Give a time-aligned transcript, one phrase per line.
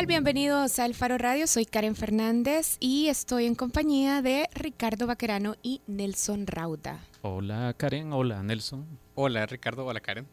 [0.00, 0.06] tal?
[0.06, 1.46] Bienvenidos al Faro Radio.
[1.46, 7.00] Soy Karen Fernández y estoy en compañía de Ricardo Baquerano y Nelson Rauda.
[7.22, 8.86] Hola Karen, hola Nelson.
[9.14, 10.26] Hola Ricardo, hola Karen.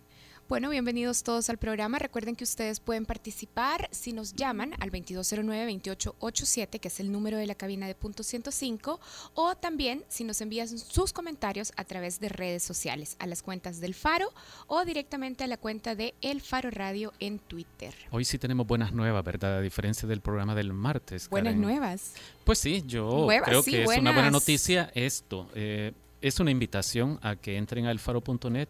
[0.49, 1.99] Bueno, bienvenidos todos al programa.
[1.99, 7.45] Recuerden que ustedes pueden participar si nos llaman al 2209-2887, que es el número de
[7.45, 9.01] la cabina de punto 105,
[9.33, 13.81] o también si nos envían sus comentarios a través de redes sociales, a las cuentas
[13.81, 14.31] del Faro
[14.67, 17.93] o directamente a la cuenta de El Faro Radio en Twitter.
[18.11, 19.57] Hoy sí tenemos buenas nuevas, ¿verdad?
[19.57, 21.27] A diferencia del programa del martes.
[21.27, 22.13] Buenas nuevas.
[22.45, 25.49] Pues sí, yo creo que es una buena noticia esto.
[25.55, 28.69] Eh, es una invitación a que entren a elfaro.net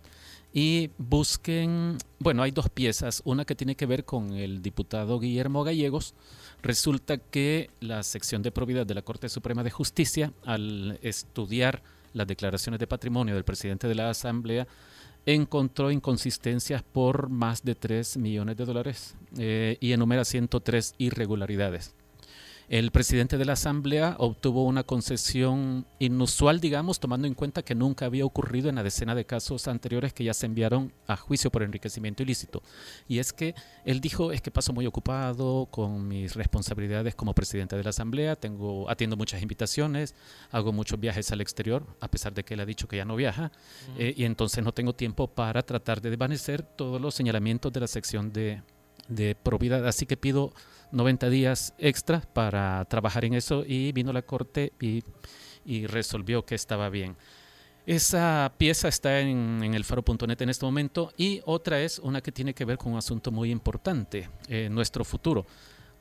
[0.59, 5.63] y busquen, bueno, hay dos piezas, una que tiene que ver con el diputado Guillermo
[5.63, 6.15] Gallegos.
[6.63, 11.83] Resulta que la sección de probidad de la Corte Suprema de Justicia, al estudiar
[12.13, 14.67] las declaraciones de patrimonio del presidente de la Asamblea,
[15.27, 21.93] encontró inconsistencias por más de 3 millones de dólares eh, y enumera 103 irregularidades.
[22.69, 28.05] El presidente de la Asamblea obtuvo una concesión inusual, digamos, tomando en cuenta que nunca
[28.05, 31.63] había ocurrido en la decena de casos anteriores que ya se enviaron a juicio por
[31.63, 32.61] enriquecimiento ilícito.
[33.07, 37.77] Y es que él dijo, es que paso muy ocupado con mis responsabilidades como presidente
[37.77, 40.13] de la Asamblea, tengo, atiendo muchas invitaciones,
[40.51, 43.15] hago muchos viajes al exterior, a pesar de que él ha dicho que ya no
[43.15, 43.53] viaja,
[43.97, 47.87] eh, y entonces no tengo tiempo para tratar de desvanecer todos los señalamientos de la
[47.87, 48.61] sección de,
[49.07, 49.87] de probidad.
[49.87, 50.51] Así que pido
[50.91, 55.03] 90 días extra para trabajar en eso y vino la corte y,
[55.87, 57.17] resolvió que estaba bien.
[57.85, 62.53] Esa pieza está en, el faro.net en este momento y otra es una que tiene
[62.53, 64.29] que ver con un asunto muy importante,
[64.69, 65.45] nuestro futuro.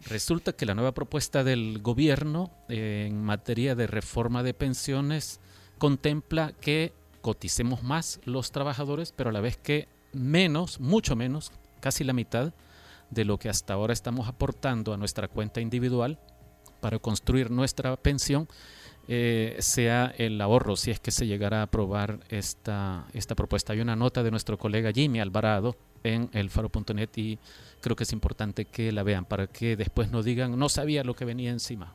[0.04, 5.40] Resulta que la nueva propuesta del gobierno eh, en materia de reforma de pensiones
[5.78, 6.92] contempla que
[7.22, 12.52] coticemos más los trabajadores, pero a la vez que menos, mucho menos, casi la mitad,
[13.10, 16.18] de lo que hasta ahora estamos aportando a nuestra cuenta individual
[16.80, 18.48] para construir nuestra pensión
[19.08, 23.72] eh, sea el ahorro, si es que se llegara a aprobar esta, esta propuesta.
[23.72, 27.38] Hay una nota de nuestro colega Jimmy Alvarado en elfaro.net y
[27.80, 31.14] creo que es importante que la vean para que después no digan, no sabía lo
[31.14, 31.94] que venía encima.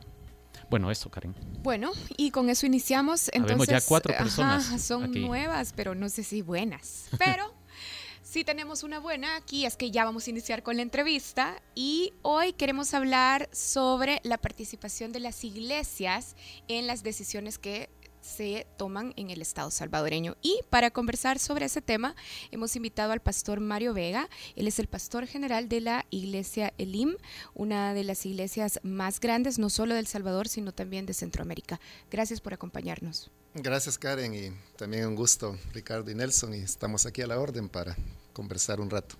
[0.69, 1.35] Bueno, eso, Karen.
[1.64, 3.30] Bueno, y con eso iniciamos.
[3.34, 4.81] Entonces, ya cuatro personas.
[4.81, 7.09] son nuevas, pero no sé si buenas.
[7.19, 7.53] Pero
[8.31, 12.14] Sí, tenemos una buena aquí, es que ya vamos a iniciar con la entrevista y
[12.22, 16.38] hoy queremos hablar sobre la participación de las iglesias
[16.70, 17.90] en las decisiones que
[18.22, 20.38] se toman en el Estado salvadoreño.
[20.41, 22.16] Y para conversar sobre ese tema,
[22.52, 24.30] hemos invitado al pastor Mario Vega.
[24.56, 27.18] Él es el pastor general de la iglesia Elim,
[27.53, 31.81] una de las iglesias más grandes, no solo del Salvador, sino también de Centroamérica.
[32.09, 33.30] Gracias por acompañarnos.
[33.53, 37.68] Gracias Karen y también un gusto Ricardo y Nelson y estamos aquí a la orden
[37.68, 37.97] para
[38.31, 39.16] conversar un rato.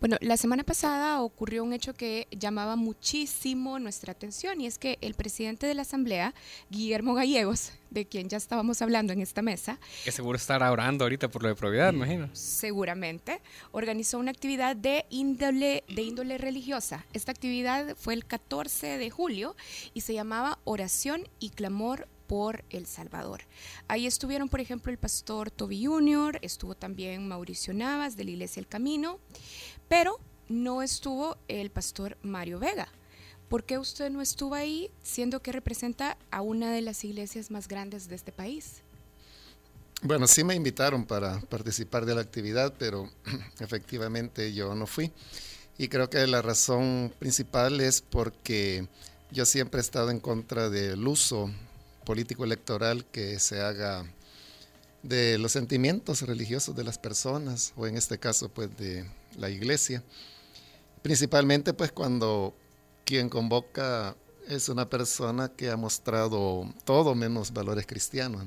[0.00, 4.98] Bueno, la semana pasada ocurrió un hecho que llamaba muchísimo nuestra atención y es que
[5.00, 6.34] el presidente de la Asamblea,
[6.70, 11.28] Guillermo Gallegos, de quien ya estábamos hablando en esta mesa, que seguro estará orando ahorita
[11.30, 12.28] por lo de probidad, mm, imagino.
[12.32, 13.40] Seguramente,
[13.72, 17.06] organizó una actividad de índole, de índole religiosa.
[17.12, 19.56] Esta actividad fue el 14 de julio
[19.94, 23.42] y se llamaba Oración y Clamor por El Salvador.
[23.88, 28.60] Ahí estuvieron, por ejemplo, el pastor Toby Jr., estuvo también Mauricio Navas de la Iglesia
[28.60, 29.18] El Camino,
[29.88, 32.88] pero no estuvo el pastor Mario Vega.
[33.48, 37.68] ¿Por qué usted no estuvo ahí, siendo que representa a una de las iglesias más
[37.68, 38.82] grandes de este país?
[40.02, 43.08] Bueno, sí me invitaron para participar de la actividad, pero
[43.60, 45.12] efectivamente yo no fui.
[45.78, 48.88] Y creo que la razón principal es porque
[49.30, 51.50] yo siempre he estado en contra del uso
[52.06, 54.06] político electoral que se haga
[55.02, 59.04] de los sentimientos religiosos de las personas, o en este caso pues de
[59.36, 60.02] la iglesia.
[61.02, 62.56] Principalmente pues cuando
[63.04, 64.16] quien convoca
[64.48, 68.44] es una persona que ha mostrado todo menos valores cristianos.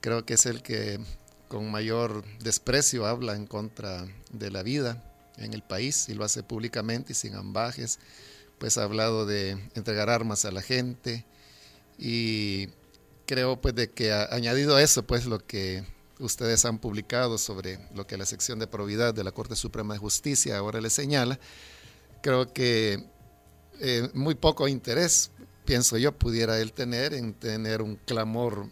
[0.00, 1.00] Creo que es el que
[1.48, 5.02] con mayor desprecio habla en contra de la vida
[5.36, 7.98] en el país y lo hace públicamente y sin ambajes.
[8.58, 11.26] Pues ha hablado de entregar armas a la gente,
[11.98, 12.68] y
[13.26, 15.84] creo pues de que ha añadido a eso pues lo que
[16.18, 20.00] ustedes han publicado sobre lo que la sección de probidad de la Corte Suprema de
[20.00, 21.38] Justicia ahora le señala,
[22.22, 23.04] creo que
[23.80, 25.30] eh, muy poco interés,
[25.64, 28.70] pienso yo, pudiera él tener en tener un clamor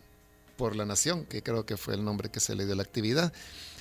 [0.57, 2.85] por la nación, que creo que fue el nombre que se le dio a la
[2.85, 3.33] actividad.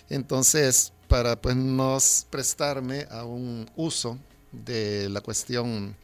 [0.10, 1.98] Entonces, para pues no
[2.30, 4.18] prestarme a un uso
[4.52, 5.96] de la cuestión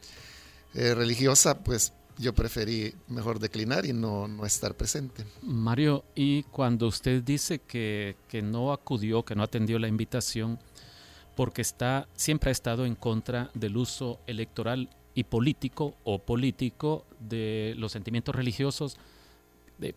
[0.74, 5.24] eh, religiosa, pues yo preferí mejor declinar y no, no estar presente.
[5.42, 10.58] Mario, y cuando usted dice que, que, no acudió, que no atendió la invitación,
[11.36, 17.74] porque está, siempre ha estado en contra del uso electoral, y político o político de
[17.76, 18.96] los sentimientos religiosos.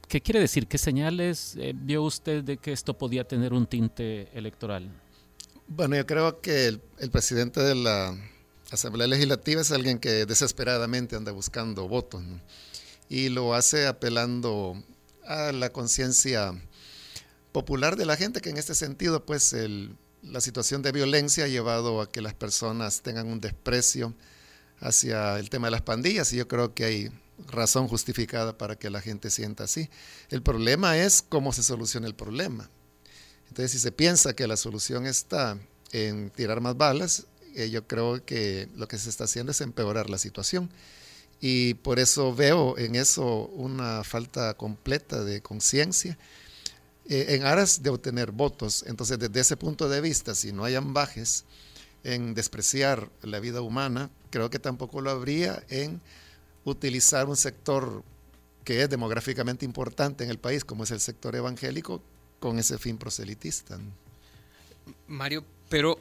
[0.07, 0.67] ¿Qué quiere decir?
[0.67, 4.89] ¿Qué señales eh, vio usted de que esto podía tener un tinte electoral?
[5.67, 8.17] Bueno, yo creo que el, presidente de la
[8.73, 12.23] Asamblea Legislativa es alguien que desesperadamente anda buscando votos
[13.07, 14.81] y lo hace apelando
[15.25, 16.59] a la conciencia
[17.51, 19.55] popular de la gente, que en este sentido, pues
[20.23, 24.15] la situación de violencia ha llevado a que las personas tengan un desprecio
[24.79, 27.11] hacia el tema de las pandillas y yo creo que hay
[27.47, 29.91] razón justificada para que la gente sienta así.
[30.31, 32.71] El problema es cómo se soluciona el problema.
[33.49, 35.59] Entonces, si se piensa que la solución está
[35.91, 40.09] en tirar más balas, eh, yo creo que lo que se está haciendo es empeorar
[40.09, 40.69] la situación.
[41.39, 46.17] Y por eso veo en eso una falta completa de conciencia
[47.09, 48.85] eh, en aras de obtener votos.
[48.87, 51.43] Entonces, desde ese punto de vista, si no hay ambajes
[52.03, 56.01] en despreciar la vida humana, creo que tampoco lo habría en
[56.63, 58.03] utilizar un sector
[58.63, 62.01] que es demográficamente importante en el país, como es el sector evangélico,
[62.39, 63.77] con ese fin proselitista.
[65.07, 65.99] Mario, pero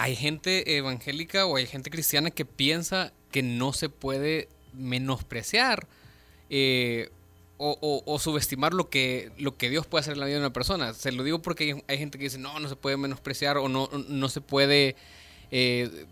[0.00, 5.86] hay gente evangélica o hay gente cristiana que piensa que no se puede menospreciar
[6.48, 7.10] eh,
[7.58, 10.94] o, subestimar lo que, lo que Dios puede hacer en la vida de una persona.
[10.94, 13.90] Se lo digo porque hay, gente que dice, no, no se puede menospreciar o no,
[14.08, 14.96] no se puede
[15.50, 16.06] eh,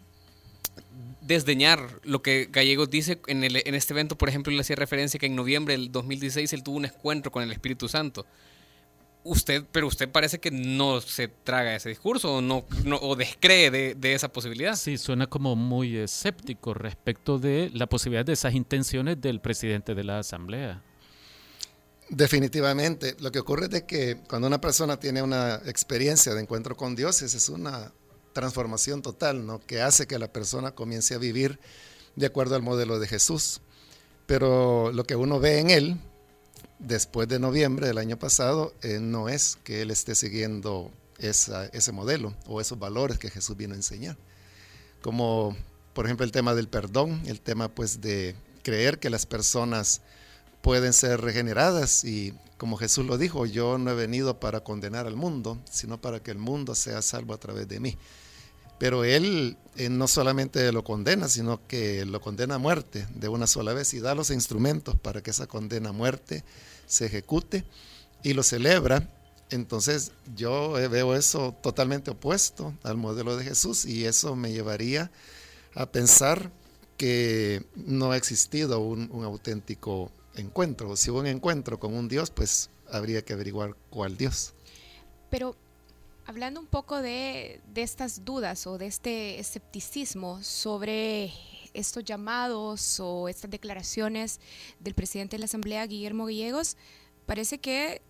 [1.23, 4.19] desdeñar lo que Gallegos dice en, el, en este evento.
[4.19, 7.43] Por ejemplo, le hacía referencia que en noviembre del 2016 él tuvo un encuentro con
[7.43, 8.27] el Espíritu Santo.
[9.25, 12.65] Usted, pero usted parece que no se traga ese discurso o no,
[13.01, 14.75] o descree de, de, esa posibilidad.
[14.77, 20.05] Sí, suena como muy escéptico respecto de la posibilidad de esas intenciones del presidente de
[20.05, 20.83] la Asamblea.
[22.11, 23.17] Definitivamente.
[23.21, 27.21] Lo que ocurre es que cuando una persona tiene una experiencia de encuentro con Dios,
[27.23, 27.93] esa es una
[28.33, 29.61] transformación total, ¿no?
[29.61, 31.61] Que hace que la persona comience a vivir
[32.17, 33.61] de acuerdo al modelo de Jesús.
[34.27, 35.97] Pero lo que uno ve en él,
[36.79, 42.35] después de noviembre del año pasado, eh, no es que él esté siguiendo ese modelo
[42.47, 44.17] o esos valores que Jesús vino a enseñar.
[45.03, 45.57] Como,
[45.93, 50.01] por ejemplo, el tema del perdón, el tema pues de creer que las personas
[50.63, 55.17] pueden ser regeneradas y como Jesús lo dijo, yo no he venido para condenar al
[55.17, 57.97] mundo, sino para que el mundo sea salvo a través de mí.
[58.79, 59.57] Pero él,
[59.91, 64.01] no solamente lo condena, sino que lo condena a muerte de una sola vez y
[64.01, 66.45] da los instrumentos para que esa condena a muerte
[66.87, 67.65] se ejecute
[68.23, 69.09] y lo celebra.
[69.51, 75.11] Entonces yo veo eso totalmente opuesto al modelo de Jesús y eso me llevaría
[75.75, 76.53] a pensar
[76.97, 80.97] que no ha existido un, un auténtico encuentro.
[80.97, 84.55] Si hubo un encuentro con un Dios, pues habría que averiguar cuál Dios.
[85.31, 85.57] Pero
[86.29, 91.33] hablando un poco de, estas dudas o de este escepticismo sobre
[91.73, 94.39] estos llamados o estas declaraciones
[94.79, 96.77] del presidente de la Asamblea, Guillermo Gallegos,
[97.25, 98.03] parece que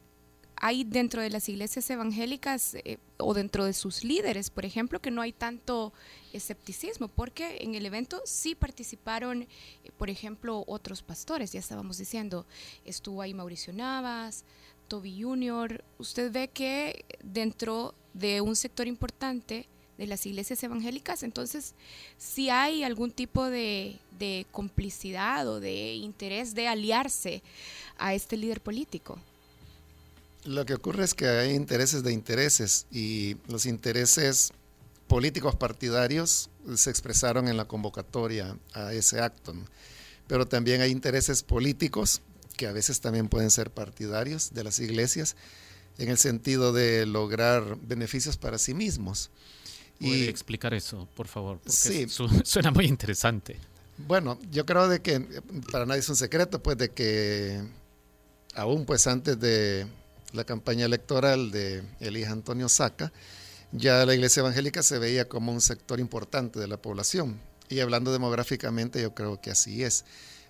[0.56, 5.12] hay dentro de las iglesias evangélicas eh, o dentro de sus líderes, por ejemplo, que
[5.12, 5.92] no hay tanto
[6.32, 9.48] escepticismo, porque en el evento sí participaron, eh,
[9.96, 12.46] por ejemplo, otros pastores, ya estábamos diciendo,
[12.84, 14.44] estuvo ahí Mauricio Navas,
[14.88, 19.66] Toby Junior, usted ve que dentro de un sector importante
[19.96, 21.74] de las iglesias evangélicas, entonces
[22.18, 27.42] si hay algún tipo de, de complicidad o de interés de aliarse
[27.98, 29.18] a este líder político.
[30.44, 34.52] Lo que ocurre es que hay intereses de intereses y los intereses
[35.08, 39.54] políticos partidarios se expresaron en la convocatoria a ese acto.
[40.28, 42.22] Pero también hay intereses políticos
[42.56, 45.36] que a veces también pueden ser partidarios de las iglesias
[45.98, 49.30] en el sentido de lograr beneficios para sí mismos.
[50.00, 51.58] y explicar eso, por favor?
[51.58, 52.08] Porque
[52.44, 53.56] suena muy interesante.
[53.96, 55.20] Bueno, yo creo de que
[55.72, 57.60] para nadie es un secreto, pues de que
[58.54, 59.86] aún pues antes de
[60.32, 63.12] la campaña electoral de Elías Antonio Saca,
[63.72, 67.40] ya la iglesia evangélica se veía como un sector importante de la población.
[67.68, 70.04] Y hablando demográficamente, yo creo que así es.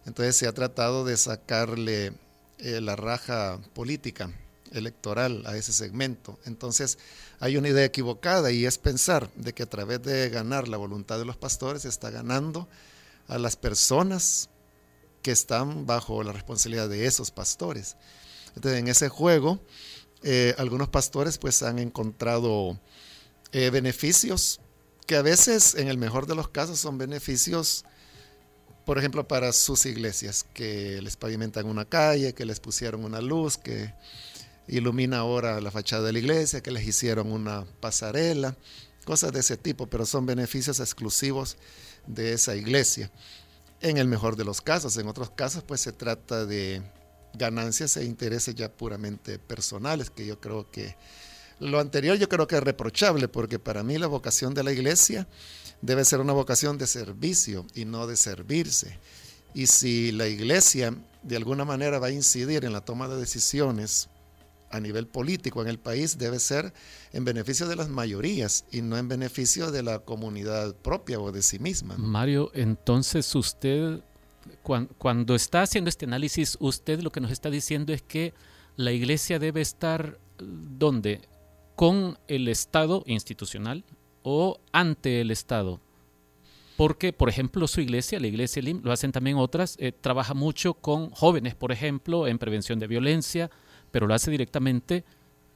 [0.05, 2.13] Entonces se ha tratado de sacarle
[2.59, 4.31] eh, la raja política
[4.73, 6.39] electoral a ese segmento.
[6.45, 6.99] Entonces
[7.41, 11.19] hay una idea equivocada y es pensar de que a través de ganar la voluntad
[11.19, 12.69] de los pastores se está ganando
[13.29, 14.49] a las personas
[15.23, 17.97] que están bajo la responsabilidad de esos pastores.
[18.55, 19.61] Entonces, en ese juego,
[20.23, 22.79] eh, algunos pastores pues han encontrado
[23.53, 24.61] eh, beneficios
[25.09, 27.87] que a veces, en el mejor de los casos, son beneficios,
[28.85, 33.57] por ejemplo, para sus iglesias, que les pavimentan una calle, que les pusieron una luz,
[33.57, 33.95] que
[34.69, 38.57] ilumina ahora la fachada de la iglesia, que les hicieron una pasarela,
[39.05, 41.57] cosas de ese tipo, pero son beneficios exclusivos
[42.07, 43.11] de esa iglesia.
[43.81, 46.83] En el mejor de los casos, en otros casos pues se trata de
[47.35, 50.97] ganancias e intereses ya puramente personales, que yo creo que
[51.61, 55.27] lo anterior yo creo que es reprochable, porque para mí la vocación de la iglesia
[55.81, 58.99] debe ser una vocación de servicio y no de servirse.
[59.55, 64.09] Y si la iglesia de alguna manera va a incidir en la toma de decisiones
[64.71, 66.73] a nivel político en el país, debe ser
[67.13, 71.43] en beneficio de las mayorías y no en beneficio de la comunidad propia o de
[71.43, 71.97] sí misma.
[71.97, 74.01] Mario, entonces usted,
[74.63, 78.35] cuando, está haciendo este análisis, usted lo que nos está diciendo es que
[78.77, 81.23] la iglesia debe estar, ¿dónde?
[81.75, 83.85] ¿Con el Estado institucional
[84.23, 85.81] o ante el Estado?
[86.79, 90.75] porque, por ejemplo, su iglesia, la iglesia LIM, lo hacen también otras, eh, trabaja mucho
[90.75, 93.51] con jóvenes, por ejemplo, en prevención de violencia,
[93.91, 95.05] pero lo hace directamente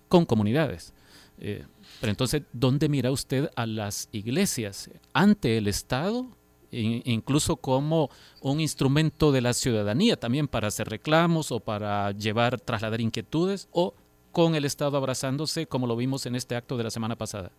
[0.09, 0.93] con comunidades.
[1.39, 1.65] Eh,
[2.01, 4.91] pero entonces, ¿dónde mira usted a las iglesias?
[5.12, 6.27] ¿Ante el Estado?
[6.75, 8.09] incluso como
[8.41, 13.95] un instrumento de la ciudadanía también para hacer reclamos o para llevar, trasladar inquietudes, o
[14.33, 17.51] con el Estado abrazándose, como lo vimos en este acto de la semana pasada.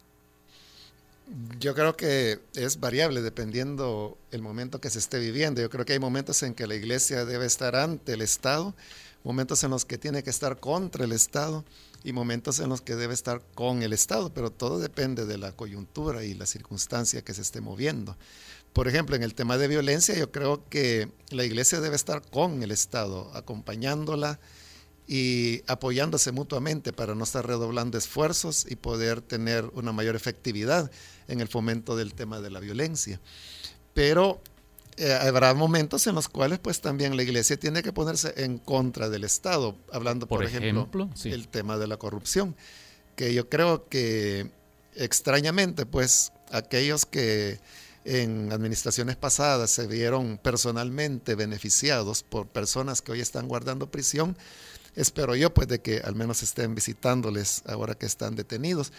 [1.59, 5.61] Yo creo que es variable dependiendo el momento que se esté viviendo.
[5.61, 8.73] Yo creo que hay momentos en que la iglesia debe estar ante el Estado,
[9.23, 11.63] momentos en los que tiene que estar contra el Estado
[12.03, 15.53] y momentos en los que debe estar con el Estado, pero todo depende de la
[15.53, 18.17] coyuntura y la circunstancia que se esté moviendo.
[18.73, 22.63] Por ejemplo, en el tema de violencia, yo creo que la iglesia debe estar con
[22.63, 24.39] el Estado, acompañándola,
[25.07, 30.89] y apoyándose mutuamente para no estar redoblando esfuerzos y poder tener una mayor efectividad
[31.27, 33.19] en el fomento del tema de la violencia.
[33.93, 34.41] Pero
[34.97, 39.09] eh, habrá momentos en los cuales pues también la iglesia tiene que ponerse en contra
[39.09, 42.55] del Estado, hablando por, ejemplo, el tema de la corrupción,
[43.15, 44.51] que yo creo que
[44.95, 47.59] extrañamente pues aquellos que
[48.05, 54.37] en administraciones pasadas se vieron personalmente beneficiados por personas que hoy están guardando prisión,
[54.95, 58.91] espero yo, pues de que al menos estén visitándoles ahora que están detenidos.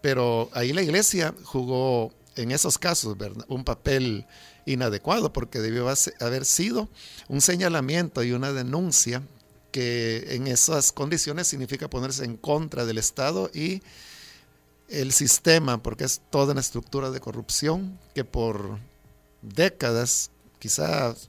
[0.00, 3.16] Pero ahí la iglesia jugó en esos casos
[3.48, 4.26] un papel
[4.66, 5.88] inadecuado porque debió
[6.20, 6.88] haber sido
[7.28, 9.22] un señalamiento y una denuncia
[9.72, 13.82] que en esas condiciones significa ponerse en contra del Estado y
[14.88, 18.78] el sistema, porque es toda una estructura de corrupción que por
[19.42, 21.28] décadas, quizás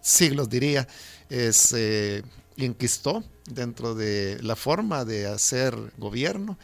[0.00, 0.88] siglos diría,
[1.28, 2.22] se
[2.56, 6.58] inquistó dentro de la forma de hacer gobierno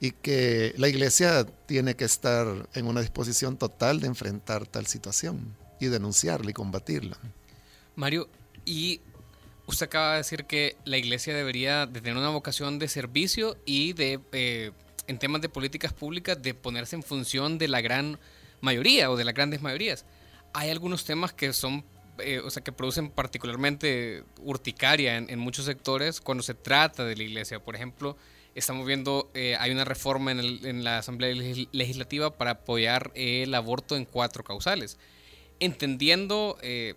[0.00, 5.54] y que la iglesia tiene que estar en una disposición total de enfrentar tal situación
[5.78, 7.18] y denunciarla y combatirla.
[7.96, 8.28] Mario,
[8.64, 9.00] y
[9.66, 13.92] usted acaba de decir que la iglesia debería de tener una vocación de servicio y
[13.92, 14.72] de, eh,
[15.06, 18.18] en temas de políticas públicas, de ponerse en función de la gran
[18.60, 20.06] mayoría o de las grandes mayorías.
[20.54, 21.84] Hay algunos temas que son
[22.22, 27.22] eh, o sea, que producen particularmente urticaria en, muchos sectores cuando se trata de la
[27.22, 27.60] iglesia.
[27.60, 28.16] Por ejemplo,
[28.60, 31.34] estamos viendo, eh, hay una reforma en, la Asamblea
[31.72, 34.98] Legislativa para apoyar el aborto en cuatro causales.
[35.58, 36.94] Entendiendo, eh,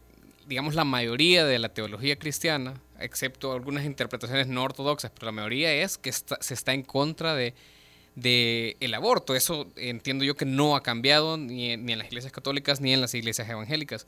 [0.48, 5.74] digamos, la mayoría de la teología cristiana, excepto algunas interpretaciones no ortodoxas, pero la mayoría
[5.74, 7.53] es que se está en contra de,
[8.15, 9.36] de el aborto.
[9.36, 13.01] Eso entiendo yo que no ha cambiado ni, ni en las iglesias católicas ni en
[13.01, 14.08] las iglesias evangélicas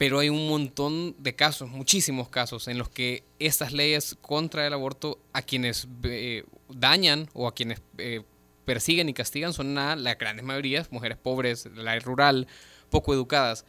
[0.00, 4.72] pero hay un montón de casos, muchísimos casos, en los que estas leyes contra el
[4.72, 8.22] aborto a quienes eh, dañan o a quienes eh,
[8.64, 12.46] persiguen y castigan son a las grandes mayorías, mujeres pobres, de la rural,
[12.90, 13.64] poco educadas.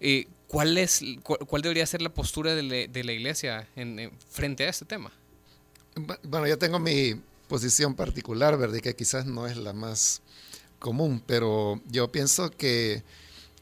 [0.00, 2.62] Eh, ¿cuál, es, cuál, debería ser la postura de,
[3.04, 5.12] la iglesia en, frente a este tema?
[6.22, 8.78] Bueno, yo tengo mi posición particular, ¿verdad?
[8.78, 10.22] Que quizás no es la más
[10.78, 13.02] común, pero yo pienso que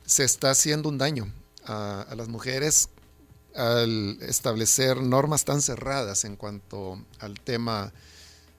[0.04, 1.32] se está haciendo un daño
[1.64, 2.90] a, las mujeres
[3.54, 7.92] al establecer normas tan cerradas en cuanto al tema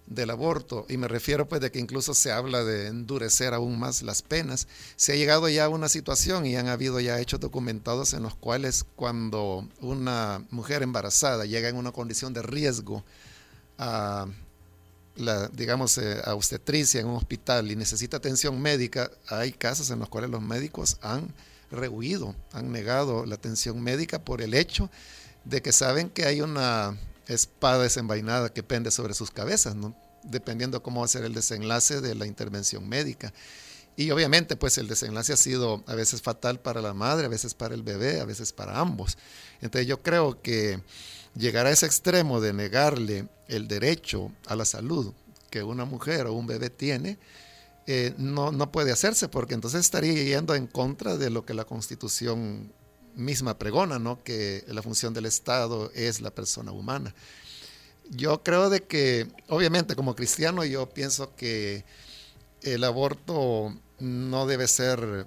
[0.07, 4.01] del aborto, y me refiero pues de que incluso se habla de endurecer aún más
[4.01, 8.13] las penas, se ha llegado ya a una situación y han habido ya hechos documentados
[8.13, 13.03] en los cuales cuando una mujer embarazada llega en una condición de riesgo
[13.77, 14.27] a
[15.17, 19.99] la, digamos, eh, a obstetricia en un hospital y necesita atención médica, hay casos en
[19.99, 21.33] los cuales los médicos han
[21.69, 24.89] rehuido, han negado la atención médica por el hecho
[25.43, 26.95] de que saben que hay una
[27.27, 29.96] espada desenvainada que pende sobre sus cabezas, ¿no?
[30.24, 33.34] dependiendo cómo va a ser el desenlace de la intervención médica.
[33.96, 37.55] Y obviamente, pues el desenlace ha sido a veces fatal para la madre, a veces
[37.55, 39.17] para el bebé, a veces para ambos.
[39.60, 40.81] Entonces yo creo que
[41.36, 45.13] llegar a ese extremo de negarle el derecho a la salud
[45.50, 47.17] que una mujer o un bebé tiene,
[47.88, 51.65] eh, no, no puede hacerse, porque entonces estaría yendo en contra de lo que la
[51.65, 52.74] Constitución
[53.17, 54.24] misma pregona, ¿no?
[54.24, 57.13] que la función del Estado es la persona humana.
[58.09, 61.83] Yo creo de que, obviamente como cristiano, yo pienso que
[62.62, 65.25] el aborto no debe ser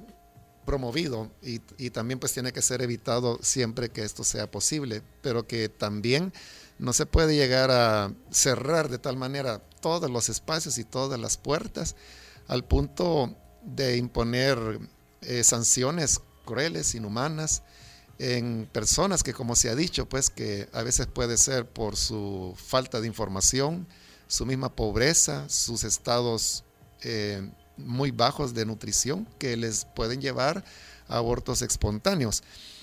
[0.64, 1.59] promovido y,
[1.90, 6.32] también pues tiene que ser evitado siempre que esto sea posible, pero que también
[6.78, 11.37] no se puede llegar a cerrar de tal manera todos los espacios y todas las
[11.37, 11.97] puertas
[12.47, 14.78] al punto de imponer
[15.23, 17.62] eh, sanciones crueles, inhumanas,
[18.18, 22.54] en personas que, como se ha dicho, pues que a veces puede ser por su
[22.56, 23.87] falta de información,
[24.26, 26.64] su misma pobreza, sus estados
[27.02, 30.64] eh, muy bajos de nutrición que les pueden llevar
[31.09, 32.42] a abortos espontáneos.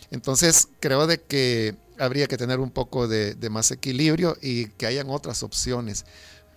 [0.10, 4.88] Entonces, creo de que habría que tener un poco de, de más equilibrio y que
[4.88, 6.06] hayan otras opciones.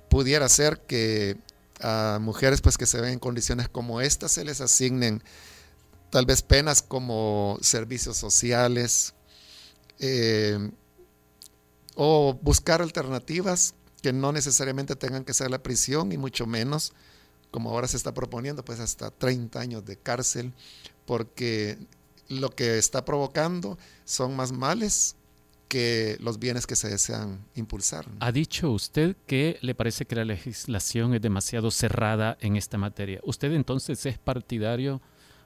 [0.08, 1.36] Pudiera ser que
[1.80, 5.22] a mujeres pues que se ven en condiciones como estas se les asignen
[6.10, 9.14] tal vez penas como servicios sociales
[9.98, 10.70] eh,
[11.94, 16.92] o buscar alternativas que no necesariamente tengan que ser la prisión y mucho menos
[17.50, 20.52] como ahora se está proponiendo pues hasta 30 años de cárcel
[21.06, 21.78] porque
[22.28, 25.16] lo que está provocando son más males
[25.68, 28.06] que los bienes que se desean impulsar.
[28.18, 33.20] Ha dicho usted que le parece que la legislación es demasiado cerrada en esta materia.
[33.22, 35.00] ¿Usted entonces es partidario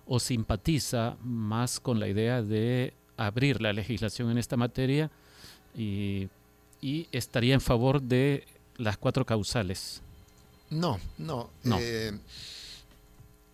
[0.06, 5.10] o simpatiza más con la idea de abrir la legislación en esta materia
[5.76, 6.28] y,
[7.12, 8.46] estaría en favor de
[8.76, 10.02] las cuatro causales?
[10.68, 11.50] No, no.
[11.62, 11.78] No.
[11.80, 12.12] Eh,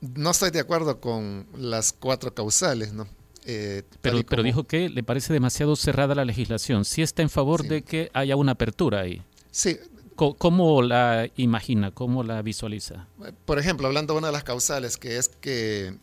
[0.01, 3.07] no estoy de acuerdo con las cuatro causales, ¿no?
[3.45, 6.85] Eh, pero, pero dijo que le parece demasiado cerrada la legislación.
[6.85, 9.23] Si está en favor de que haya una apertura ahí.
[9.51, 9.79] Sí.
[10.17, 11.93] ¿Cómo, la imagina?
[11.93, 13.07] ¿Cómo la visualiza?
[13.47, 15.97] Por ejemplo, hablando de una de las causales, que es que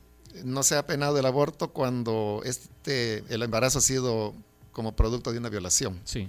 [0.44, 4.34] no se ha penado el aborto cuando este, el embarazo ha sido
[4.72, 6.00] como producto de una violación.
[6.04, 6.28] Sí.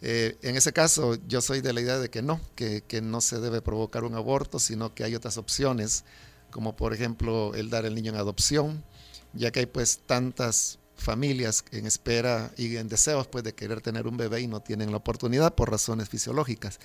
[0.00, 3.20] Eh, en ese caso, yo soy de la idea de que no, que, que, no
[3.20, 6.04] se debe provocar un aborto, sino que hay otras opciones,
[6.50, 8.84] como por ejemplo el dar el niño en adopción,
[9.32, 14.06] ya que hay pues tantas familias en espera y en deseos pues de querer tener
[14.06, 16.78] un bebé y no tienen la oportunidad por razones fisiológicas.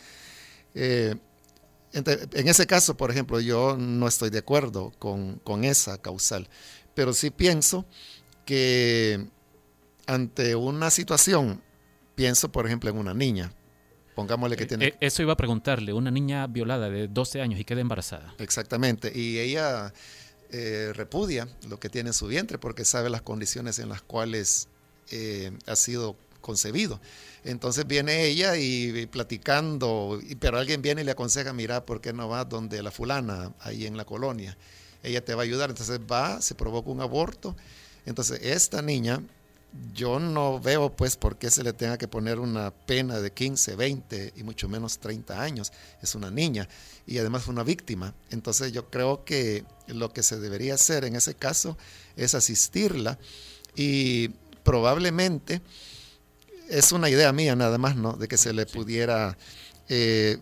[0.75, 1.15] Eh,
[2.05, 6.47] en ese caso, por ejemplo, yo no estoy de acuerdo con, con esa causal,
[6.93, 7.85] pero sí pienso
[8.45, 9.27] que
[10.05, 11.61] ante una situación,
[12.15, 13.51] pienso por ejemplo en una niña,
[14.15, 14.85] pongámosle que eh, tiene...
[14.87, 18.33] Eh, eso iba a preguntarle, una niña violada de 12 años y queda embarazada.
[18.39, 19.93] Exactamente, y ella
[20.49, 24.69] eh, repudia lo que tiene en su vientre porque sabe las condiciones en las cuales
[25.11, 26.15] eh, ha sido
[26.47, 26.99] concebido.
[27.43, 32.27] Entonces viene ella y, platicando, pero alguien viene y le aconseja, mira, ¿por qué no
[32.27, 34.57] vas donde la fulana, ahí en la colonia?
[35.03, 35.69] Ella te va a ayudar.
[35.69, 37.55] Entonces va, se provoca un aborto.
[38.05, 39.21] Entonces esta niña
[39.93, 43.75] yo no veo pues por qué se le tenga que poner una pena de 15,
[43.75, 45.71] 20 y mucho menos 30 años.
[46.01, 46.67] Es una niña
[47.05, 48.15] y además fue una víctima.
[48.31, 51.77] Entonces yo creo que lo que se debería hacer en ese caso
[52.15, 53.19] es asistirla
[53.75, 54.29] y
[54.63, 55.61] probablemente
[56.69, 58.13] es una idea mía nada más, ¿no?
[58.13, 59.37] De que se le pudiera
[59.89, 60.37] eh,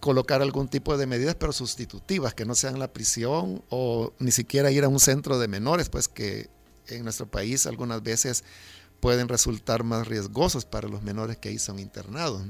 [0.00, 4.70] colocar algún tipo de medidas, pero sustitutivas, que no sean la prisión o ni siquiera
[4.70, 6.48] ir a un centro de menores, pues que
[6.86, 8.44] en nuestro país algunas veces
[9.00, 12.42] pueden resultar más riesgosos para los menores que ahí son internados.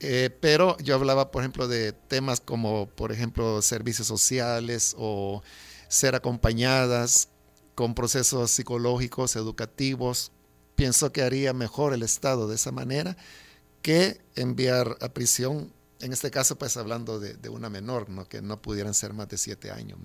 [0.00, 5.42] Eh, pero yo hablaba, por ejemplo, de temas como, por ejemplo, servicios sociales o
[5.88, 7.28] ser acompañadas
[7.74, 10.32] con procesos psicológicos, educativos.
[10.76, 13.16] Pienso que haría mejor el Estado de esa manera
[13.82, 18.28] que enviar a prisión, en este caso, pues hablando de, una menor, ¿no?
[18.28, 19.98] que no pudieran ser más de siete años.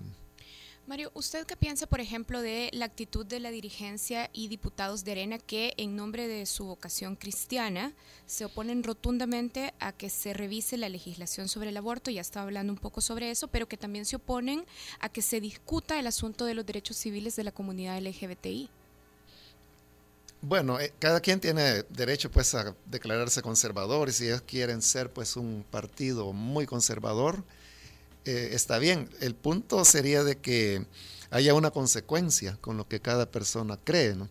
[0.88, 5.12] Mario, ¿usted qué piensa, por ejemplo, de la actitud de la dirigencia y diputados de
[5.12, 7.92] Arena que, en nombre de su vocación cristiana,
[8.24, 12.10] se oponen rotundamente a que se revise la legislación sobre el aborto?
[12.10, 14.64] Ya estaba hablando un poco sobre eso, pero que también se oponen
[14.98, 18.70] a que se discuta el asunto de los derechos civiles de la comunidad LGBTI.
[20.40, 25.12] Bueno, eh, cada quien tiene derecho pues a declararse conservador y si ellos quieren ser
[25.12, 27.42] pues un partido muy conservador,
[28.24, 29.08] eh, está bien.
[29.20, 30.86] El punto sería de que
[31.30, 34.28] haya una consecuencia con lo que cada persona cree, ¿no?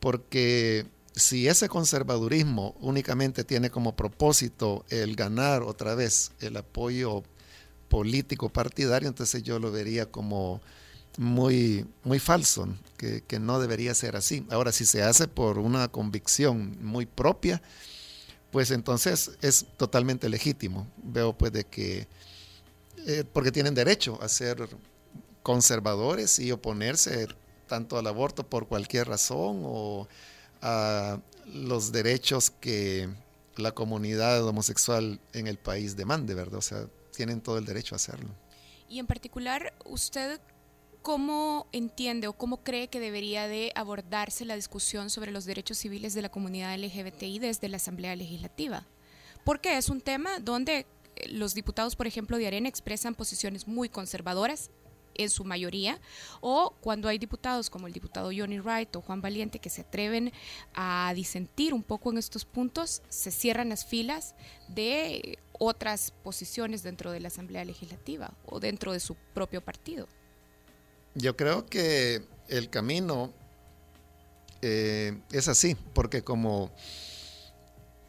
[0.00, 7.22] Porque si ese conservadurismo únicamente tiene como propósito el ganar otra vez el apoyo
[7.88, 10.60] político partidario, entonces yo lo vería como
[11.18, 14.46] muy, muy falso, que, que, no debería ser así.
[14.50, 17.60] Ahora, si se hace por una convicción muy propia,
[18.50, 20.86] pues entonces es totalmente legítimo.
[21.02, 22.08] Veo pues de que
[23.06, 24.68] eh, porque tienen derecho a ser
[25.42, 27.28] conservadores y oponerse
[27.66, 30.08] tanto al aborto por cualquier razón o
[30.62, 33.08] a los derechos que
[33.56, 36.58] la comunidad homosexual en el país demande, ¿verdad?
[36.58, 38.28] O sea, tienen todo el derecho a hacerlo.
[38.88, 40.40] Y en particular, ¿usted
[41.02, 46.14] cómo entiende o cómo cree que debería de abordarse la discusión sobre los derechos civiles
[46.14, 48.86] de la comunidad LGBTI desde la Asamblea Legislativa?
[49.44, 53.88] Porque es un tema donde eh, los diputados, por ejemplo, de Arena expresan posiciones muy
[53.88, 54.70] conservadoras
[55.18, 56.00] en su mayoría,
[56.40, 60.32] o cuando hay diputados como el diputado Johnny Wright o Juan Valiente que se atreven
[60.74, 64.34] a disentir un poco en estos puntos, se cierran las filas
[64.68, 70.08] de otras posiciones dentro de la Asamblea Legislativa o dentro de su propio partido.
[71.14, 73.32] Yo creo que el camino
[74.62, 76.72] eh, es así, porque como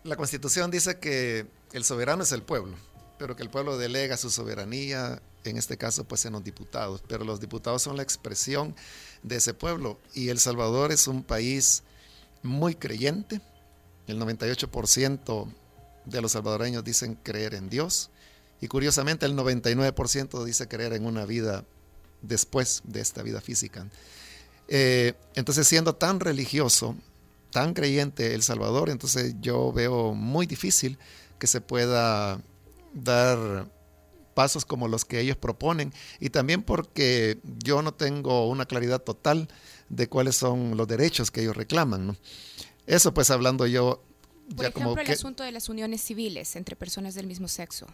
[0.03, 2.75] la Constitución dice que el soberano es el pueblo,
[3.17, 7.23] pero que el pueblo delega su soberanía en este caso pues en los diputados, pero
[7.23, 8.75] los diputados son la expresión
[9.23, 9.99] de ese pueblo.
[10.13, 11.83] Y El Salvador es un país
[12.43, 13.41] muy creyente,
[14.07, 15.53] el 98%
[16.05, 18.09] de los salvadoreños dicen creer en Dios.
[18.61, 21.65] Y curiosamente el 99% dice creer en una vida
[22.21, 23.87] después de esta vida física.
[24.67, 26.95] Eh, entonces siendo tan religioso,
[27.51, 30.97] tan creyente El Salvador, entonces yo veo muy difícil
[31.39, 32.39] que se pueda
[32.93, 33.67] dar
[34.33, 39.49] pasos como los que ellos proponen y también porque yo no tengo una claridad total
[39.89, 42.17] de cuáles son los derechos que ellos reclaman.
[42.85, 44.03] Eso pues hablando yo...
[44.55, 47.85] Por ejemplo, el asunto de las uniones civiles entre personas del mismo sexo.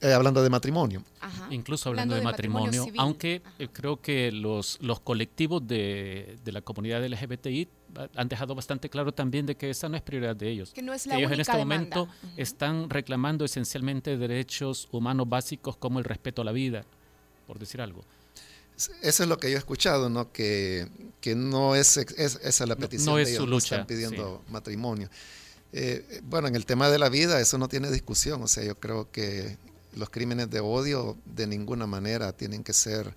[0.00, 1.02] Eh, hablando de matrimonio.
[1.50, 7.04] Incluso hablando, de, matrimonio, aunque eh, creo que los, los colectivos de, de, la comunidad
[7.04, 7.68] LGBTI
[8.14, 10.70] han dejado bastante claro también de que esa no es prioridad de ellos.
[10.72, 16.04] Que no es ellos en este momento están reclamando esencialmente derechos humanos básicos como el
[16.04, 16.84] respeto a la vida,
[17.46, 18.04] por decir algo.
[19.02, 20.30] Eso es lo que yo he escuchado, ¿no?
[20.30, 20.88] Que,
[21.20, 25.08] que no es, es, esa la petición no, de ellos, su lucha, están pidiendo matrimonio.
[25.72, 28.78] Eh, bueno, en el tema de la vida eso no tiene discusión, o sea, yo
[28.78, 29.58] creo que
[29.98, 33.14] los crímenes de odio de ninguna manera tienen que ser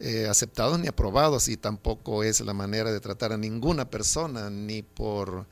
[0.00, 4.82] eh, aceptados ni aprobados y tampoco es la manera de tratar a ninguna persona, ni
[4.82, 5.46] por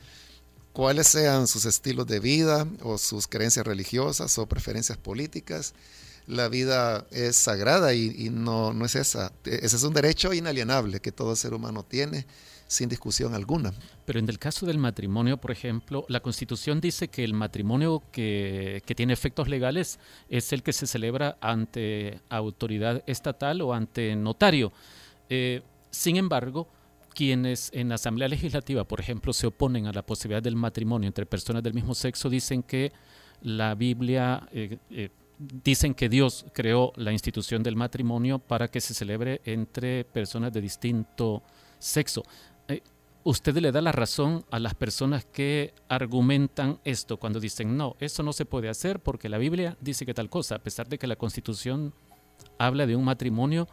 [0.72, 5.74] cuáles sean sus estilos de vida o sus creencias religiosas o preferencias políticas.
[6.26, 9.32] La vida es sagrada y, y no, no es esa.
[9.44, 12.26] Ese es un derecho inalienable que todo ser humano tiene
[12.72, 13.72] sin discusión alguna.
[14.04, 18.82] Pero en el caso del matrimonio, por ejemplo, la Constitución dice que el matrimonio que,
[18.96, 24.72] tiene efectos legales es el que se celebra ante autoridad estatal o ante notario.
[25.28, 26.68] Eh, sin embargo,
[27.14, 31.26] quienes en la Asamblea Legislativa, por ejemplo, se oponen a la posibilidad del matrimonio entre
[31.26, 32.92] personas del mismo sexo, dicen que
[33.42, 38.94] la Biblia, eh, eh, dicen que Dios creó la institución del matrimonio para que se
[38.94, 41.42] celebre entre personas de distinto
[41.78, 42.22] sexo
[43.24, 48.22] usted le da la razón a las personas que argumentan esto cuando dicen, no, eso
[48.22, 51.06] no se puede hacer porque la Biblia dice que tal cosa, a pesar de que
[51.06, 51.92] la Constitución
[52.58, 53.68] habla de un matrimonio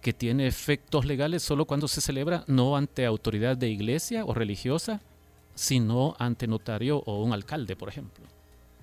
[0.00, 5.00] que tiene efectos legales solo cuando se celebra no ante autoridad de iglesia o religiosa,
[5.54, 8.24] sino ante notario o un alcalde, por ejemplo.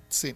[0.08, 0.34] Sí,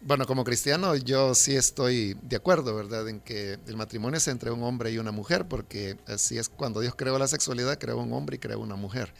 [0.00, 3.08] bueno, como cristiano yo sí estoy de acuerdo, ¿verdad?
[3.08, 6.80] En que el matrimonio es entre un hombre y una mujer, porque así es cuando
[6.80, 9.12] Dios creó la sexualidad, creó un hombre y creó una mujer.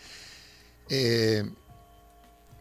[0.88, 1.45] Eh,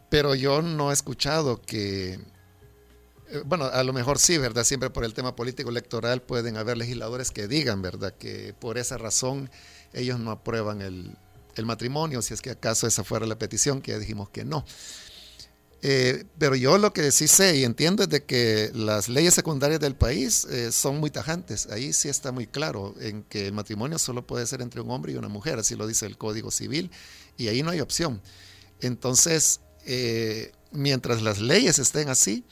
[0.10, 4.64] pero yo no he escuchado que, eh, bueno, a lo mejor sí, ¿verdad?
[4.64, 8.14] Siempre por el tema político electoral pueden haber legisladores que digan, ¿verdad?
[8.18, 9.50] Que por esa razón
[9.94, 11.16] ellos no aprueban el,
[11.56, 14.66] el matrimonio, si es que acaso esa fuera la petición, que ya dijimos que no.
[15.84, 19.80] Eh, pero yo lo que sí sé y entiendo es de que las leyes secundarias
[19.80, 21.68] del país eh, son muy tajantes.
[21.68, 25.12] Ahí sí está muy claro en que el matrimonio solo puede ser entre un hombre
[25.12, 26.90] y una mujer, así lo dice el Código Civil,
[27.38, 28.22] y ahí no hay opción.
[28.82, 32.44] Entonces, eh, mientras las leyes estén así,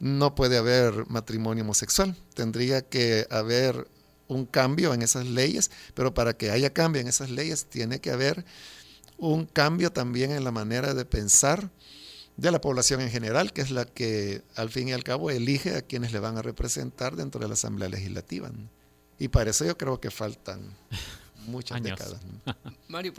[0.00, 2.16] no puede haber matrimonio homosexual.
[2.34, 3.86] Tendría que haber
[4.26, 8.10] un cambio en esas leyes, pero para que haya cambio en esas leyes tiene que
[8.10, 8.44] haber
[9.18, 11.70] un cambio también en la manera de pensar
[12.36, 15.76] de la población en general, que es la que al fin y al cabo elige
[15.76, 18.50] a quienes le van a representar dentro de la Asamblea Legislativa.
[19.18, 20.74] Y para eso yo creo que faltan
[21.46, 22.20] muchas décadas.
[22.88, 23.12] Mario,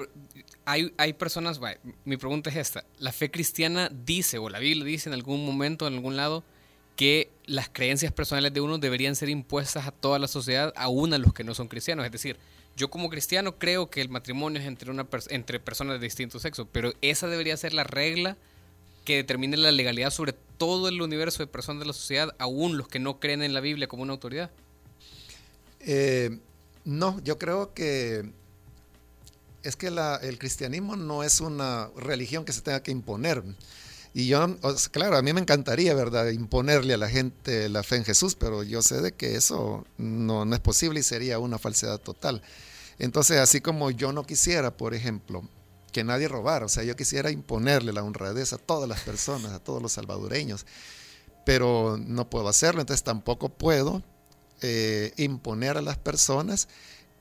[0.66, 1.60] hay, hay personas,
[2.06, 5.88] mi pregunta es esta, ¿la fe cristiana dice, o la Biblia dice en algún momento,
[5.88, 6.44] en algún lado,
[6.96, 11.18] que las creencias personales de uno deberían ser impuestas a toda la sociedad, aún a
[11.18, 12.06] los que no son cristianos?
[12.06, 12.38] Es decir,
[12.76, 16.68] yo como cristiano creo que el matrimonio es entre, una entre personas de distinto sexo,
[16.72, 18.38] pero esa debería ser la regla
[19.04, 22.88] que determine la legalidad sobre todo el universo de personas de la sociedad, aún los
[22.88, 24.52] que no creen en la Biblia como una autoridad?
[25.80, 26.40] Eh,
[26.86, 28.30] No, yo creo que
[29.64, 33.42] es que el cristianismo no es una religión que se tenga que imponer.
[34.14, 34.58] Y yo,
[34.92, 38.62] claro, a mí me encantaría, ¿verdad?, imponerle a la gente la fe en Jesús, pero
[38.64, 42.42] yo sé de que eso no, no es posible y sería una falsedad total.
[43.00, 45.48] Entonces, así como yo no quisiera, por ejemplo,
[45.94, 49.60] que nadie robara, o sea, yo quisiera imponerle la honradez a todas las personas, a
[49.60, 50.66] todos los salvadoreños,
[51.46, 54.04] pero no puedo hacerlo, entonces tampoco puedo
[54.62, 56.68] eh, imponer a las personas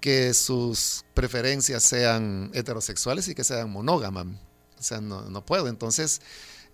[0.00, 4.26] que sus preferencias sean heterosexuales y que sean monógamas.
[4.78, 5.68] O sea, no, puedo.
[5.68, 6.20] Entonces,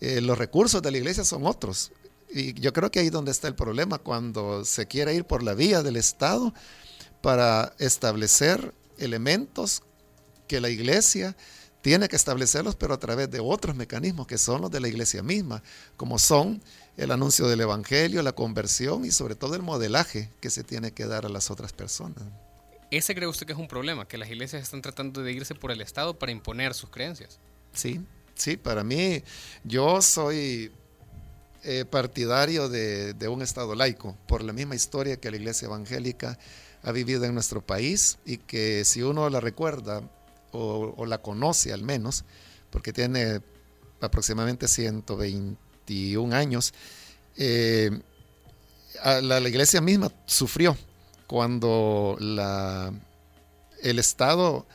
[0.01, 1.93] eh, los recursos de la iglesia son otros.
[2.31, 5.55] Y yo creo que ahí donde está el problema, cuando se quiere ir por la
[5.55, 6.55] vía del Estado
[7.21, 9.83] para establecer elementos
[10.47, 11.37] que la iglesia
[11.83, 15.23] tiene que establecerlos, pero a través de otros mecanismos que son los de la iglesia
[15.23, 15.63] misma,
[15.97, 16.61] como son
[16.97, 21.07] el anuncio del Evangelio, la conversión y sobre todo el modelaje que se tiene que
[21.07, 22.23] dar a las otras personas.
[22.91, 24.09] ¿Ese cree usted que es un problema?
[24.09, 27.39] Que las iglesias están tratando de irse por el Estado para imponer sus creencias.
[27.73, 28.01] Sí,
[28.35, 29.23] sí, para mí,
[29.63, 30.73] yo soy
[31.65, 36.39] eh, partidario de, un Estado laico, por la misma historia que la iglesia evangélica
[36.83, 40.03] ha vivido en nuestro país y que si uno la recuerda
[40.53, 42.25] o, la conoce al menos,
[42.71, 43.41] porque tiene
[44.01, 46.73] aproximadamente 121 años,
[47.37, 47.91] eh,
[49.23, 50.77] la iglesia misma sufrió
[51.27, 54.67] cuando el Estado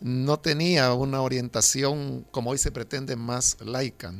[0.00, 4.14] no tenía una orientación como hoy se pretende más laica.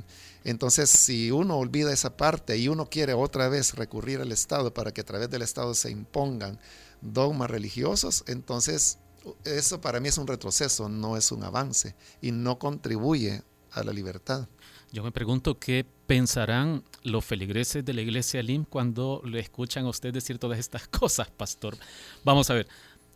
[0.44, 4.92] Entonces, si uno olvida esa parte y uno quiere otra vez recurrir al Estado para
[4.92, 6.58] que a través del Estado se impongan
[7.00, 8.98] dogmas religiosos, entonces
[9.44, 13.92] eso para mí es un retroceso, no es un avance y no contribuye a la
[13.92, 14.48] libertad.
[14.90, 19.90] Yo me pregunto qué pensarán los feligreses de la iglesia LIM cuando le escuchan a
[19.90, 21.76] usted decir todas estas cosas, pastor.
[22.24, 22.68] Vamos a ver,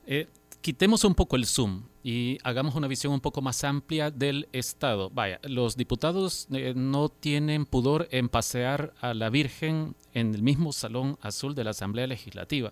[0.07, 0.29] eh,
[0.61, 5.11] quitemos un poco el zoom y hagamos una visión un poco más amplia del Estado.
[5.11, 10.73] Vaya, los diputados eh, no tienen pudor en pasear a la Virgen en el mismo
[10.73, 12.71] salón azul de la Asamblea Legislativa.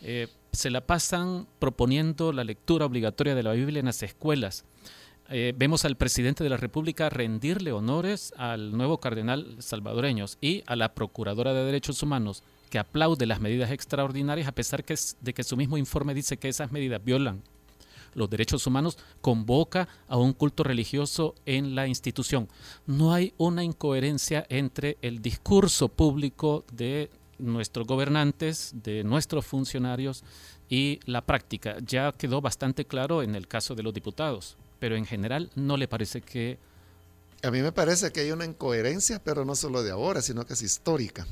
[0.00, 4.64] Eh, se la pasan proponiendo la lectura obligatoria de la Biblia en las escuelas.
[5.30, 10.76] Eh, vemos al presidente de la República rendirle honores al nuevo cardenal salvadoreños y a
[10.76, 15.56] la Procuradora de Derechos Humanos, que aplaude las medidas extraordinarias a pesar de que su
[15.56, 17.42] mismo informe dice que esas medidas violan
[18.14, 22.48] los derechos humanos, convoca a un culto religioso en la institución.
[22.86, 30.24] No hay una incoherencia entre el discurso público de nuestros gobernantes, de nuestros funcionarios
[30.68, 31.76] y la práctica.
[31.84, 35.86] Ya quedó bastante claro en el caso de los diputados pero en general no le
[35.86, 36.58] parece que...
[37.44, 40.54] A mí me parece que hay una incoherencia, pero no solo de ahora, sino que
[40.54, 41.24] es histórica,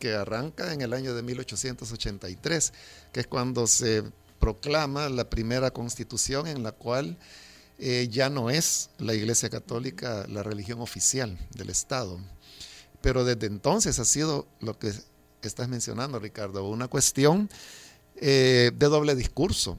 [0.00, 2.72] que arranca en el año de 1883,
[3.12, 4.02] que es cuando se
[4.40, 7.16] proclama la primera constitución en la cual
[7.78, 12.18] eh, ya no es la Iglesia Católica la religión oficial del Estado.
[13.02, 14.92] Pero desde entonces ha sido lo que
[15.42, 17.48] estás mencionando, Ricardo, una cuestión
[18.16, 19.78] eh, de doble discurso,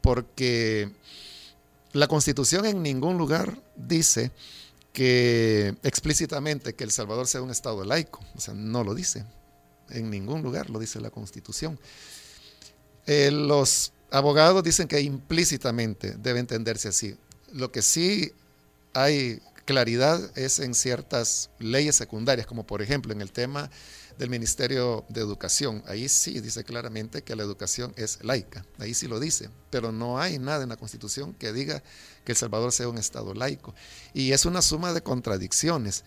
[0.00, 0.90] porque
[1.92, 4.30] la constitución en ningún lugar dice
[4.92, 9.24] que explícitamente que El Salvador sea un Estado laico, o sea, no lo dice,
[9.90, 11.78] en ningún lugar lo dice la constitución.
[13.06, 17.16] Eh, los abogados dicen que implícitamente debe entenderse así.
[17.52, 18.32] Lo que sí
[18.92, 23.70] hay claridad es en ciertas leyes secundarias, como por ejemplo en el tema
[24.18, 25.82] del Ministerio de Educación.
[25.86, 30.20] Ahí sí dice claramente que la educación es laica, ahí sí lo dice, pero no
[30.20, 31.82] hay nada en la Constitución que diga
[32.24, 33.74] que El Salvador sea un Estado laico.
[34.12, 36.04] Y es una suma de contradicciones,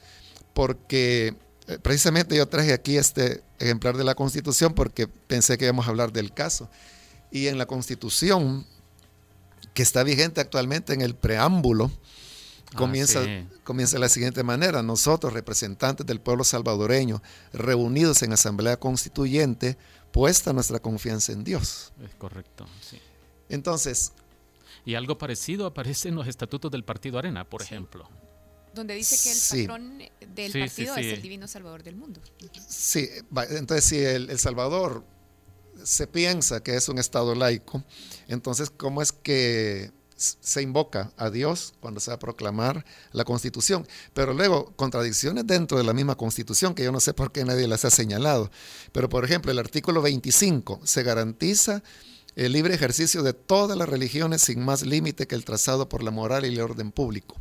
[0.53, 1.35] porque
[1.67, 5.91] eh, precisamente yo traje aquí este ejemplar de la Constitución porque pensé que íbamos a
[5.91, 6.69] hablar del caso.
[7.31, 8.67] Y en la Constitución,
[9.73, 11.91] que está vigente actualmente en el preámbulo,
[12.73, 13.21] Ah, comienza,
[13.63, 14.81] comienza de la siguiente manera.
[14.81, 19.77] Nosotros, representantes del pueblo salvadoreño, reunidos en Asamblea Constituyente,
[20.11, 21.91] puesta nuestra confianza en Dios.
[22.03, 22.99] Es correcto, sí.
[23.49, 24.13] Entonces...
[24.85, 28.09] Y algo parecido aparece en los estatutos del Partido Arena, por ejemplo.
[28.73, 29.97] Donde dice que el patrón
[30.33, 32.21] del partido es el divino Salvador del mundo.
[32.67, 33.09] Sí,
[33.49, 35.03] entonces si el Salvador
[35.83, 37.83] se piensa que es un Estado laico,
[38.27, 43.87] entonces ¿cómo es que se invoca a Dios cuando se va a proclamar la constitución,
[44.13, 47.67] pero luego contradicciones dentro de la misma constitución que yo no sé por qué nadie
[47.67, 48.51] las ha señalado.
[48.91, 51.83] Pero por ejemplo, el artículo 25 se garantiza
[52.35, 56.11] el libre ejercicio de todas las religiones sin más límite que el trazado por la
[56.11, 57.35] moral y el orden público.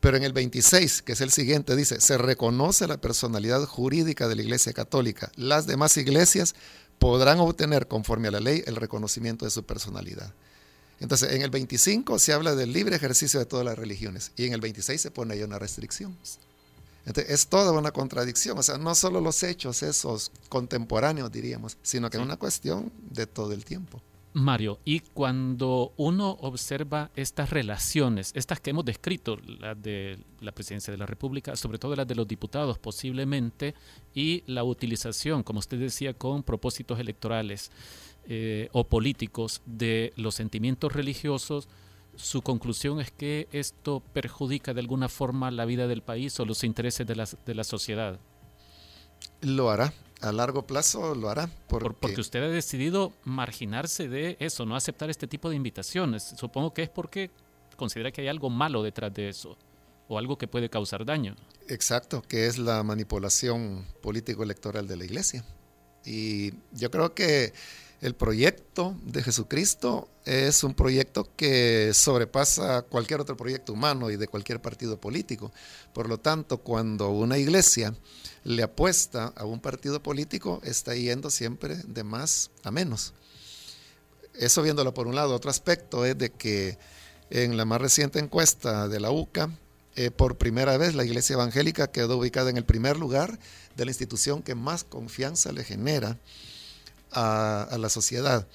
[0.00, 4.36] Pero en el 26, que es el siguiente, dice, se reconoce la personalidad jurídica de
[4.36, 5.32] la Iglesia Católica.
[5.34, 6.54] Las demás iglesias
[6.98, 10.32] podrán obtener conforme a la ley el reconocimiento de su personalidad.
[11.00, 14.52] Entonces, en el 25 se habla del libre ejercicio de todas las religiones y en
[14.52, 16.16] el 26 se pone ahí una restricción.
[17.06, 22.10] Entonces, es toda una contradicción, o sea, no solo los hechos esos contemporáneos, diríamos, sino
[22.10, 24.02] que es una cuestión de todo el tiempo.
[24.34, 30.92] Mario, y cuando uno observa estas relaciones, estas que hemos descrito, las de la presidencia
[30.92, 33.74] de la República, sobre todo las de los diputados posiblemente,
[34.14, 37.70] y la utilización, como usted decía, con propósitos electorales
[38.30, 41.66] eh, o políticos de los sentimientos religiosos,
[42.14, 46.62] su conclusión es que esto perjudica de alguna forma la vida del país o los
[46.62, 48.20] intereses de la, de la sociedad.
[49.40, 51.48] Lo hará, a largo plazo lo hará.
[51.68, 51.96] Porque...
[52.00, 56.34] porque usted ha decidido marginarse de eso, no aceptar este tipo de invitaciones.
[56.36, 57.30] Supongo que es porque
[57.76, 59.56] considera que hay algo malo detrás de eso
[60.08, 61.34] o algo que puede causar daño.
[61.68, 65.44] Exacto, que es la manipulación político-electoral de la iglesia.
[66.04, 67.52] Y yo creo que
[68.00, 74.28] el proyecto de Jesucristo es un proyecto que sobrepasa cualquier otro proyecto humano y de
[74.28, 75.52] cualquier partido político.
[75.92, 77.94] Por lo tanto, cuando una iglesia
[78.44, 83.14] le apuesta a un partido político, está yendo siempre de más a menos.
[84.34, 85.34] Eso viéndolo por un lado.
[85.34, 86.78] Otro aspecto es de que
[87.30, 89.50] en la más reciente encuesta de la UCA,
[89.96, 93.40] eh, por primera vez la iglesia evangélica quedó ubicada en el primer lugar
[93.76, 96.16] de la institución que más confianza le genera
[97.12, 98.46] a, la sociedad.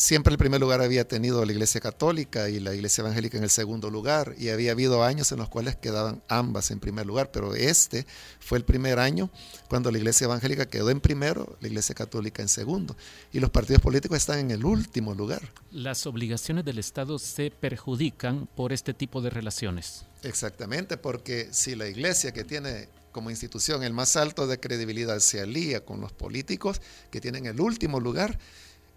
[0.00, 3.50] Siempre el primer lugar había tenido la Iglesia Católica y la Iglesia Evangélica en el
[3.50, 7.56] segundo lugar, y había habido años en los cuales quedaban ambas en primer lugar, pero
[7.56, 8.06] este
[8.38, 9.28] fue el primer año
[9.68, 12.96] cuando la Iglesia Evangélica quedó en primero, la Iglesia Católica en segundo,
[13.32, 15.42] y los partidos políticos están en el último lugar.
[15.72, 20.04] Las obligaciones del Estado se perjudican por este tipo de relaciones.
[20.22, 25.40] Exactamente, porque si la Iglesia que tiene como institución el más alto de credibilidad se
[25.40, 26.80] alía con los políticos
[27.10, 28.38] que tienen el último lugar,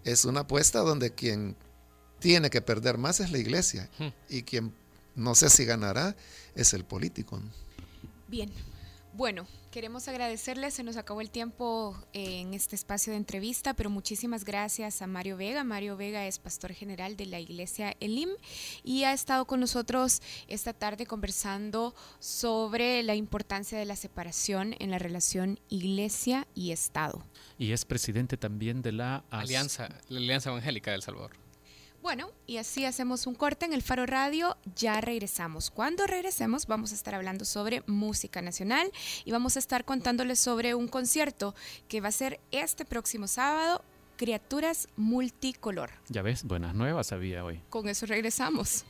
[0.04, 1.56] es una apuesta donde quien
[2.18, 3.90] tiene que perder más es la iglesia
[4.28, 4.72] y quien
[5.14, 6.16] no sé si ganará
[6.54, 7.40] es el político.
[8.28, 8.50] Bien,
[9.14, 14.44] bueno, queremos agradecerles, se nos acabó el tiempo en este espacio de entrevista, pero muchísimas
[14.44, 15.64] gracias a Mario Vega.
[15.64, 18.30] Mario Vega es pastor general de la iglesia Elim
[18.82, 24.90] y ha estado con nosotros esta tarde conversando sobre la importancia de la separación en
[24.90, 27.24] la relación iglesia y Estado.
[27.58, 31.41] Y es presidente también de la Alianza, la Alianza Evangélica del Salvador.
[32.02, 35.70] Bueno, y así hacemos un corte en el Faro Radio, ya regresamos.
[35.70, 38.90] Cuando regresemos vamos a estar hablando sobre música nacional
[39.24, 41.54] y vamos a estar contándoles sobre un concierto
[41.86, 43.84] que va a ser este próximo sábado,
[44.16, 45.90] Criaturas Multicolor.
[46.08, 47.60] Ya ves, buenas nuevas había hoy.
[47.70, 48.84] Con eso regresamos.